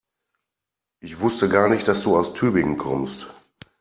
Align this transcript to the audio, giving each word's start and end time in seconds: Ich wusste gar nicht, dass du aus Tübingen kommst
Ich 0.99 1.19
wusste 1.19 1.47
gar 1.47 1.69
nicht, 1.69 1.87
dass 1.87 2.01
du 2.01 2.17
aus 2.17 2.33
Tübingen 2.33 2.79
kommst 2.79 3.29